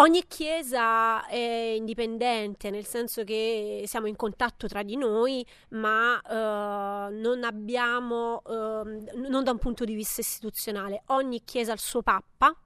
Ogni 0.00 0.24
chiesa 0.26 1.26
è 1.26 1.74
indipendente, 1.76 2.70
nel 2.70 2.86
senso 2.86 3.22
che 3.22 3.82
siamo 3.84 4.06
in 4.06 4.16
contatto 4.16 4.66
tra 4.66 4.82
di 4.82 4.96
noi, 4.96 5.44
ma 5.70 6.18
uh, 6.26 7.14
non 7.14 7.44
abbiamo, 7.44 8.40
uh, 8.46 9.28
non 9.28 9.44
da 9.44 9.50
un 9.50 9.58
punto 9.58 9.84
di 9.84 9.92
vista 9.92 10.22
istituzionale, 10.22 11.02
ogni 11.08 11.42
chiesa 11.44 11.72
ha 11.72 11.74
il 11.74 11.80
suo 11.80 12.00
pappa, 12.00 12.56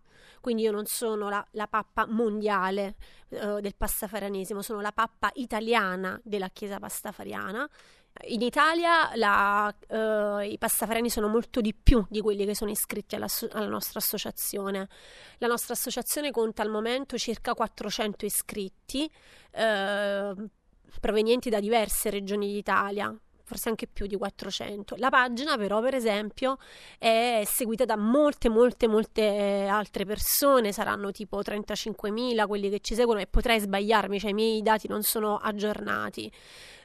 quindi 0.45 0.63
io 0.63 0.73
non 0.73 0.85
sono 0.85 1.31
la, 1.31 1.43
la 1.53 1.67
pappa 1.67 2.07
mondiale 2.07 2.97
uh, 3.31 3.61
del 3.61 3.75
pastafarianesimo, 3.75 4.61
sono 4.61 4.83
la 4.83 4.93
pappa 4.93 5.31
italiana 5.37 6.21
della 6.23 6.51
chiesa 6.51 6.79
pastafariana 6.79 7.67
in 8.27 8.43
Italia 8.43 9.11
la, 9.17 9.75
uh, 9.89 10.39
i 10.41 10.57
pastafariani 10.59 11.09
sono 11.09 11.29
molto 11.29 11.63
di 11.63 11.75
più 11.75 12.05
di 12.09 12.21
quelli 12.21 12.45
che 12.45 12.55
sono 12.55 12.71
iscritti 12.71 13.17
alla, 13.17 13.27
alla, 13.53 13.67
nostra 13.67 13.99
associazione. 13.99 14.89
La 15.39 15.49
nostra 15.49 15.73
associazione 15.73 16.31
conta 16.31 16.63
al 16.63 16.71
momento 16.71 17.19
circa 17.19 17.55
400 17.55 18.25
iscritti 18.25 19.11
uh, 19.53 20.49
provenienti 21.01 21.51
da 21.51 21.59
diverse 21.59 22.11
regioni 22.11 22.53
d'Italia, 22.53 23.13
forse 23.45 23.69
anche 23.69 23.87
più 23.87 24.07
di 24.07 24.17
400. 24.17 24.97
La 24.99 25.11
pagina 25.11 25.57
però, 25.57 25.81
per 25.81 25.95
esempio, 25.95 26.57
è 26.99 27.43
seguita 27.47 27.85
da 27.85 27.97
molte, 27.97 28.49
molte, 28.49 28.89
molte 28.89 29.67
altre 29.71 30.05
persone, 30.05 30.73
saranno 30.73 31.11
tipo 31.13 31.41
35.000 31.41 32.47
quelli 32.47 32.71
che 32.71 32.81
ci 32.81 32.95
seguono 32.95 33.21
e 33.21 33.27
potrei 33.27 33.61
sbagliarmi, 33.61 34.19
cioè 34.19 34.31
i 34.31 34.35
miei 34.35 34.63
dati 34.63 34.89
non 34.89 35.03
sono 35.03 35.37
aggiornati. 35.37 36.31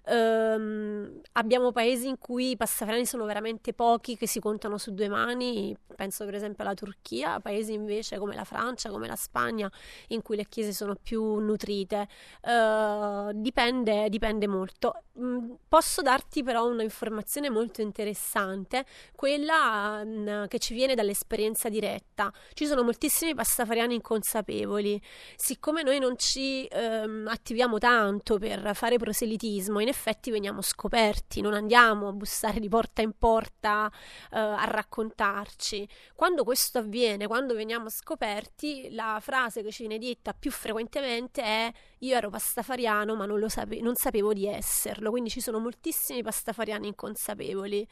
Um, 0.06 1.22
abbiamo 1.34 1.72
paesi 1.72 2.08
in 2.08 2.18
cui 2.18 2.51
i 2.51 2.58
passafreni 2.58 3.06
sono 3.06 3.25
veramente 3.25 3.74
pochi, 3.74 4.18
che 4.18 4.27
si 4.27 4.39
contano 4.39 4.77
su 4.77 4.94
due 4.94 5.08
mani, 5.08 5.75
penso 5.96 6.25
per 6.25 6.36
esempio 6.36 6.63
alla 6.63 6.74
Turchia, 6.74 7.39
paesi 7.39 7.74
invece 7.74 8.18
come 8.18 8.36
la 8.36 8.44
Francia, 8.44 8.89
come 8.89 9.08
la 9.08 9.15
Spagna, 9.15 9.70
in 10.08 10.22
cui 10.22 10.36
le 10.36 10.46
chiese 10.46 10.74
sono 10.74 10.96
più 10.96 11.39
nutrite. 11.39 12.08
Uh, 12.41 13.32
dipende, 13.34 14.10
dipende 14.10 14.48
molto. 14.48 15.03
Mm, 15.20 15.51
posso 15.68 16.01
darti 16.01 16.44
però 16.44 16.65
un'informazione 16.65 17.50
molto 17.50 17.82
interessante, 17.82 18.86
quella 19.15 20.01
um, 20.03 20.48
che 20.48 20.60
ci 20.60 20.74
viene 20.74 20.96
dall'esperienza 20.96 21.68
diretta. 21.68 22.32
Ci 22.53 22.65
sono 22.65 22.84
moltissimi 22.84 23.36
passafariani 23.36 23.96
inconsapevoli. 23.96 25.01
Siccome 25.36 25.84
noi 25.84 26.00
non 26.00 26.18
ci 26.18 26.68
um, 26.72 27.25
attiviamo 27.27 27.77
tanto 27.79 28.38
per 28.38 28.72
fare 28.75 28.98
proselitismo, 28.98 29.79
in 29.82 29.88
effetti 29.89 30.31
veniamo 30.31 30.62
scoperti, 30.62 31.41
non 31.41 31.53
andiamo 31.53 32.08
a 32.08 32.13
bussare 32.13 32.60
di 32.60 32.69
porta 32.69 33.01
in 33.01 33.13
porta 33.17 33.91
uh, 33.91 34.36
a 34.36 34.63
raccontarci. 34.65 35.88
Quando 36.15 36.43
questo 36.43 36.79
avviene, 36.79 37.27
quando 37.27 37.53
veniamo 37.53 37.89
scoperti, 37.89 38.89
la 38.91 39.19
frase 39.22 39.62
che 39.63 39.72
ci 39.72 39.86
viene 39.86 40.03
detta 40.03 40.34
più 40.34 40.51
frequentemente 40.51 41.41
è 41.41 41.72
io 42.00 42.15
ero 42.15 42.29
pastafariano 42.29 43.15
ma 43.15 43.25
non, 43.25 43.50
sape- 43.50 43.81
non 43.81 43.96
sapevo 43.96 44.34
di 44.34 44.48
esserlo, 44.48 45.10
quindi 45.10 45.29
ci 45.29 45.41
sono 45.41 45.60
moltissimi 45.60 46.22
pastafariani 46.22 46.88
inconsapevoli 46.88 47.88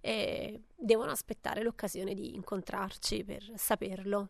e 0.00 0.62
devono 0.74 1.10
aspettare 1.10 1.62
l'occasione 1.62 2.14
di 2.14 2.34
incontrarci 2.34 3.24
per 3.24 3.52
saperlo. 3.56 4.28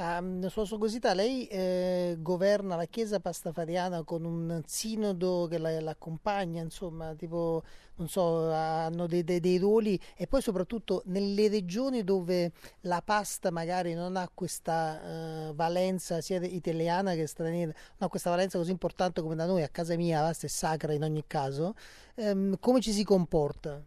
Um, 0.00 0.46
sua 0.46 0.64
Sogosità, 0.64 1.12
lei 1.12 1.48
eh, 1.48 2.16
governa 2.20 2.76
la 2.76 2.84
chiesa 2.84 3.18
pastafariana 3.18 4.04
con 4.04 4.24
un 4.24 4.62
sinodo 4.64 5.48
che 5.50 5.58
la, 5.58 5.80
l'accompagna, 5.80 6.62
insomma, 6.62 7.16
tipo, 7.16 7.64
non 7.96 8.06
so, 8.06 8.48
hanno 8.48 9.08
dei, 9.08 9.24
dei, 9.24 9.40
dei, 9.40 9.58
ruoli 9.58 10.00
e 10.14 10.28
poi 10.28 10.40
soprattutto 10.40 11.02
nelle 11.06 11.48
regioni 11.48 12.04
dove 12.04 12.52
la 12.82 13.02
pasta 13.04 13.50
magari 13.50 13.94
non 13.94 14.14
ha 14.14 14.30
questa 14.32 15.48
uh, 15.48 15.54
valenza 15.56 16.20
sia 16.20 16.38
italiana 16.44 17.14
che 17.14 17.26
straniera, 17.26 17.72
non 17.72 18.06
ha 18.06 18.08
questa 18.08 18.30
valenza 18.30 18.56
così 18.56 18.70
importante 18.70 19.20
come 19.20 19.34
da 19.34 19.46
noi, 19.46 19.64
a 19.64 19.68
casa 19.68 19.96
mia 19.96 20.20
la 20.20 20.28
pasta 20.28 20.46
è 20.46 20.48
sacra 20.48 20.92
in 20.92 21.02
ogni 21.02 21.24
caso, 21.26 21.74
um, 22.14 22.56
come 22.60 22.80
ci 22.80 22.92
si 22.92 23.02
comporta? 23.02 23.82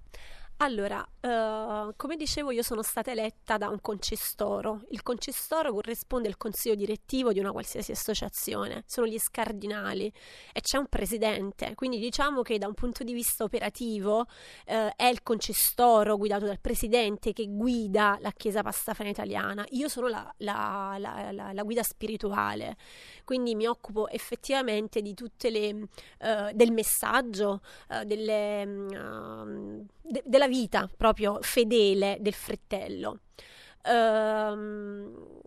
Allora, 0.63 1.00
uh, 1.00 1.91
come 1.96 2.15
dicevo, 2.15 2.51
io 2.51 2.62
sono 2.62 2.84
stata 2.84 3.10
eletta 3.10 3.58
da 3.58 3.68
un 3.68 3.82
concistoro. 3.82 4.84
Il 4.91 5.01
concistoro 5.01 5.74
corrisponde 5.74 6.27
al 6.27 6.38
consiglio 6.38 6.75
direttivo 6.75 7.34
di 7.34 7.39
una 7.39 7.51
qualsiasi 7.51 7.91
associazione, 7.91 8.84
sono 8.86 9.08
gli 9.08 9.18
scardinali 9.18 10.13
e 10.53 10.62
c'è 10.62 10.77
un 10.77 10.86
presidente. 10.86 11.74
Quindi 11.74 11.98
diciamo 11.98 12.44
che 12.44 12.60
da 12.60 12.68
un 12.68 12.75
punto 12.75 13.03
di 13.03 13.12
vista 13.12 13.44
operativo 13.44 14.20
uh, 14.20 14.25
è 14.96 15.06
il 15.06 15.24
concistoro 15.24 16.15
guidato 16.15 16.46
dal 16.46 16.60
presidente 16.60 17.34
che 17.34 17.48
guida 17.48 18.20
la 18.22 18.32
Chiesa 18.32 18.62
Pastafana 18.62 19.10
italiana. 19.10 19.65
Io 19.72 19.88
sono 19.88 20.10
la, 20.10 20.32
la, 20.38 20.96
la, 21.00 21.53
la 21.53 21.63
guida 21.63 21.82
spirituale, 21.82 22.77
quindi 23.25 23.56
mi 23.56 23.65
occupo 23.65 24.08
effettivamente 24.10 25.01
di 25.01 25.15
tutte 25.15 25.50
le 25.50 25.74
uh, 25.74 26.51
del 26.53 26.72
messaggio, 26.72 27.62
delle, 28.06 28.65
mm, 28.65 29.80
de, 30.01 30.22
della 30.25 30.50
vita 30.51 30.89
proprio 30.96 31.39
fedele 31.41 32.17
del 32.20 32.34
fratello. 32.34 33.20
Um, 33.86 35.39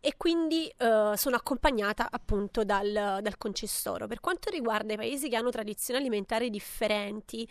e 0.00 0.14
quindi 0.16 0.72
uh, 0.78 1.14
sono 1.16 1.36
accompagnata 1.36 2.08
appunto 2.10 2.64
dal, 2.64 3.18
dal 3.20 3.36
concessoro. 3.36 4.06
Per 4.06 4.20
quanto 4.20 4.50
riguarda 4.50 4.92
i 4.92 4.96
paesi 4.96 5.28
che 5.28 5.36
hanno 5.36 5.50
tradizioni 5.50 5.98
alimentari 5.98 6.50
differenti, 6.50 7.48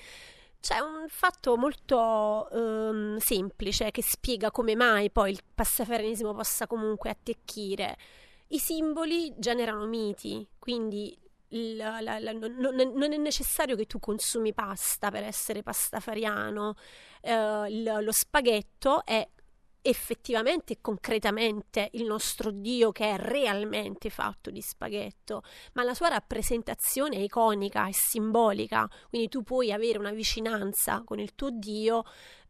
c'è 0.61 0.79
un 0.79 1.07
fatto 1.09 1.57
molto 1.57 2.47
um, 2.51 3.17
semplice 3.17 3.91
che 3.91 4.01
spiega 4.01 4.49
come 4.49 4.75
mai 4.75 5.11
poi 5.11 5.31
il 5.31 5.41
passaferanismo 5.53 6.33
possa 6.33 6.67
comunque 6.67 7.09
attecchire. 7.09 7.97
I 8.49 8.59
simboli 8.59 9.33
generano 9.37 9.85
miti, 9.85 10.47
quindi 10.59 11.17
la, 11.75 12.01
la, 12.01 12.19
la, 12.19 12.31
non, 12.31 12.57
non, 12.57 13.13
è 13.13 13.17
necessario 13.17 13.75
che 13.75 13.85
tu 13.85 13.99
consumi 13.99 14.53
pasta 14.53 15.11
per 15.11 15.23
essere 15.23 15.63
pastafariano, 15.63 16.75
eh, 17.21 17.83
lo 18.01 18.11
spaghetto 18.11 19.05
è 19.05 19.27
effettivamente 19.85 20.73
e 20.73 20.77
concretamente 20.81 21.89
il 21.93 22.05
nostro 22.05 22.51
Dio 22.51 22.91
che 22.91 23.11
è 23.11 23.17
realmente 23.17 24.09
fatto 24.09 24.49
di 24.49 24.61
spaghetto, 24.61 25.43
ma 25.73 25.83
la 25.83 25.93
sua 25.93 26.07
rappresentazione 26.07 27.17
è 27.17 27.19
iconica, 27.19 27.87
è 27.87 27.91
simbolica, 27.91 28.89
quindi 29.09 29.27
tu 29.27 29.43
puoi 29.43 29.71
avere 29.71 29.99
una 29.99 30.11
vicinanza 30.11 31.01
con 31.03 31.19
il 31.19 31.35
tuo 31.35 31.49
Dio 31.51 32.03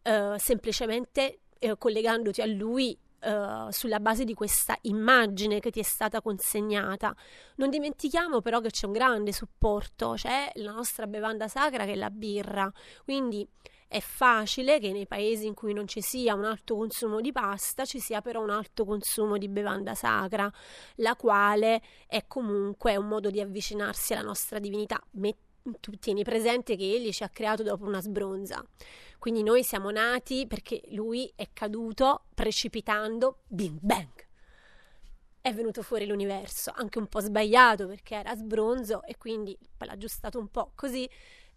eh, 0.04 0.36
semplicemente 0.38 1.39
eh, 1.58 1.77
collegandoti 1.77 2.41
a 2.41 2.45
lui 2.45 2.97
Uh, 3.23 3.71
sulla 3.71 4.01
base 4.01 4.25
di 4.25 4.33
questa 4.33 4.77
immagine 4.81 5.62
che 5.62 5.71
ti 5.71 5.79
è 5.79 5.83
stata 5.83 6.21
consegnata. 6.21 7.15
Non 7.55 7.69
dimentichiamo 7.69 8.41
però 8.41 8.59
che 8.59 8.69
c'è 8.69 8.86
un 8.86 8.91
grande 8.91 9.31
supporto, 9.31 10.15
c'è 10.17 10.51
la 10.55 10.73
nostra 10.73 11.07
bevanda 11.07 11.47
sacra 11.47 11.86
che 11.86 11.93
è 11.93 11.95
la 11.95 12.09
birra, 12.09 12.69
quindi 13.05 13.47
è 13.88 13.99
facile 13.99 14.79
che 14.79 14.91
nei 14.91 15.05
paesi 15.05 15.45
in 15.45 15.53
cui 15.53 15.71
non 15.71 15.88
ci 15.88 16.01
sia 16.01 16.33
un 16.33 16.45
alto 16.45 16.75
consumo 16.75 17.21
di 17.21 17.31
pasta 17.31 17.86
ci 17.86 17.99
sia 17.99 18.21
però 18.21 18.41
un 18.41 18.49
alto 18.49 18.86
consumo 18.86 19.38
di 19.38 19.47
bevanda 19.47 19.93
sacra, 19.93 20.51
la 20.95 21.15
quale 21.15 21.81
è 22.07 22.25
comunque 22.27 22.97
un 22.97 23.07
modo 23.07 23.29
di 23.29 23.39
avvicinarsi 23.39 24.13
alla 24.13 24.23
nostra 24.23 24.59
divinità. 24.59 24.99
Met- 25.12 25.52
tu 25.80 25.91
tieni 25.97 26.23
presente 26.23 26.76
che 26.76 26.84
egli 26.84 27.12
ci 27.12 27.23
ha 27.23 27.30
creato 27.30 27.63
dopo 27.63 27.86
una 27.86 28.02
sbronza. 28.02 28.63
Quindi 29.17 29.43
noi 29.43 29.63
siamo 29.63 29.89
nati 29.89 30.45
perché 30.47 30.82
lui 30.89 31.32
è 31.36 31.49
caduto 31.54 32.26
precipitando, 32.34 33.39
bing 33.47 33.80
bang. 33.82 34.28
È 35.39 35.54
venuto 35.54 35.82
fuori 35.82 36.06
l'universo, 36.06 36.71
anche 36.76 36.99
un 36.99 37.08
po' 37.08 37.19
sbagliato 37.19 37.88
perché 37.88 38.15
era 38.15 38.36
sbronzo 38.36 39.04
e 39.04 39.17
quindi 39.17 39.58
l'ha 39.78 39.91
aggiustato 39.91 40.39
un 40.39 40.49
po' 40.49 40.71
così. 40.76 41.10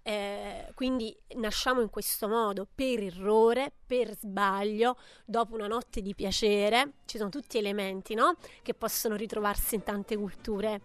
Eh, 0.03 0.71
quindi 0.75 1.17
nasciamo 1.35 1.81
in 1.81 1.91
questo 1.91 2.29
modo 2.29 2.69
per 2.73 3.03
errore, 3.03 3.73
per 3.85 4.17
sbaglio, 4.17 4.97
dopo 5.25 5.55
una 5.55 5.67
notte 5.67 6.01
di 6.01 6.15
piacere. 6.15 6.93
Ci 7.07 7.19
sono 7.19 7.31
tutti 7.31 7.59
elementi 7.59 8.15
no? 8.15 8.37
che 8.63 8.75
possono 8.75 9.17
ritrovarsi 9.17 9.75
in 9.75 9.83
tante 9.83 10.17
culture 10.17 10.81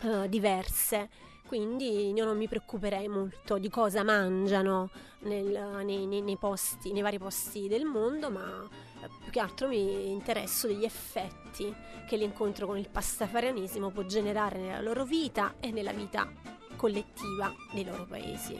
eh, 0.00 0.28
diverse 0.30 1.10
quindi 1.46 2.12
io 2.12 2.24
non 2.24 2.36
mi 2.36 2.48
preoccuperei 2.48 3.06
molto 3.06 3.58
di 3.58 3.68
cosa 3.68 4.02
mangiano 4.02 4.90
nel, 5.20 5.82
nei, 5.84 6.06
nei, 6.06 6.22
nei, 6.22 6.36
posti, 6.36 6.92
nei 6.92 7.02
vari 7.02 7.18
posti 7.18 7.68
del 7.68 7.84
mondo, 7.84 8.30
ma 8.30 8.66
eh, 9.02 9.08
più 9.22 9.30
che 9.30 9.40
altro 9.40 9.68
mi 9.68 10.10
interesso 10.10 10.66
degli 10.66 10.84
effetti 10.84 11.72
che 12.08 12.16
l'incontro 12.16 12.66
con 12.66 12.78
il 12.78 12.88
pastafarianesimo 12.88 13.90
può 13.90 14.04
generare 14.04 14.58
nella 14.58 14.80
loro 14.80 15.04
vita 15.04 15.54
e 15.60 15.70
nella 15.70 15.92
vita 15.92 16.30
collettiva 16.76 17.52
dei 17.72 17.84
loro 17.84 18.06
paesi. 18.06 18.56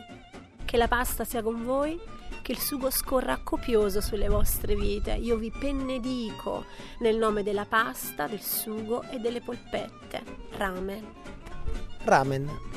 Che 0.64 0.76
la 0.76 0.88
pasta 0.88 1.24
sia 1.24 1.42
con 1.42 1.64
voi, 1.64 1.98
che 2.42 2.52
il 2.52 2.58
sugo 2.58 2.90
scorra 2.90 3.40
copioso 3.42 4.00
sulle 4.00 4.28
vostre 4.28 4.74
vite. 4.74 5.12
Io 5.12 5.36
vi 5.36 5.50
benedico 5.50 6.64
nel 7.00 7.16
nome 7.16 7.42
della 7.42 7.64
pasta, 7.64 8.26
del 8.26 8.40
sugo 8.40 9.02
e 9.10 9.18
delle 9.18 9.40
polpette. 9.40 10.22
Ramen 10.56 11.24
ramen. 12.04 12.73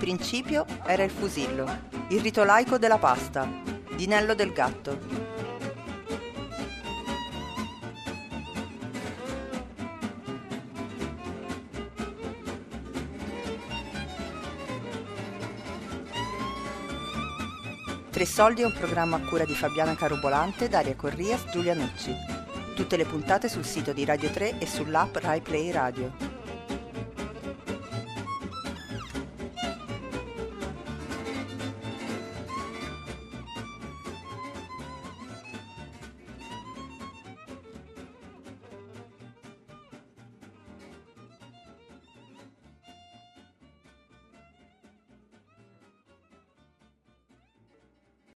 Principio 0.00 0.64
era 0.86 1.04
il 1.04 1.10
fusillo, 1.10 1.88
il 2.08 2.22
rito 2.22 2.42
laico 2.42 2.78
della 2.78 2.96
pasta, 2.96 3.46
di 3.94 4.06
Nello 4.06 4.34
del 4.34 4.50
Gatto, 4.50 5.28
Tre 18.10 18.24
Soldi 18.24 18.62
è 18.62 18.64
un 18.66 18.72
programma 18.72 19.16
a 19.16 19.20
cura 19.20 19.44
di 19.44 19.54
Fabiana 19.54 19.94
Carobolante, 19.94 20.68
Daria 20.68 20.96
Corrias, 20.96 21.44
Giulia 21.50 21.74
Nucci. 21.74 22.14
Tutte 22.74 22.98
le 22.98 23.04
puntate 23.06 23.48
sul 23.48 23.64
sito 23.64 23.94
di 23.94 24.04
Radio 24.04 24.30
3 24.30 24.58
e 24.58 24.66
sull'app 24.66 25.16
Rai 25.16 25.40
Play 25.40 25.70
Radio. 25.70 26.29